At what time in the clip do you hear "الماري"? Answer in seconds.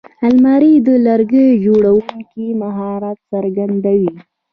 0.27-0.73